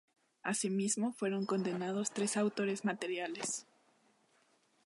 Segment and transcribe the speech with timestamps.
[0.41, 3.67] Asimismo fueron condenados tres autores materiales.